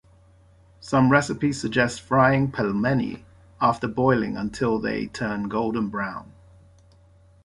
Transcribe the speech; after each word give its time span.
Some 0.79 1.11
recipes 1.11 1.61
suggest 1.61 2.01
frying 2.01 2.51
pelmeni 2.51 3.21
after 3.61 3.87
boiling 3.87 4.35
until 4.35 4.79
they 4.79 5.05
turn 5.05 5.47
golden 5.47 5.89
brown. 5.89 6.31